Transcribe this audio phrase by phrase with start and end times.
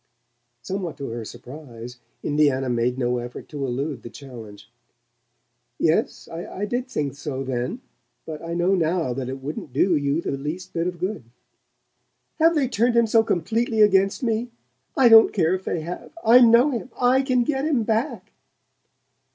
[0.63, 4.67] Somewhat to her surprise, Indiana made no effort to elude the challenge.
[5.77, 7.81] "Yes, I did think so then.
[8.25, 11.25] But I know now that it wouldn't do you the least bit of good."
[12.39, 14.49] "Have they turned him so completely against me?
[14.97, 16.11] I don't care if they have!
[16.25, 18.31] I know him I can get him back."